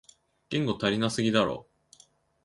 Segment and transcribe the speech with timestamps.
[0.49, 1.67] 言語足りなすぎだろ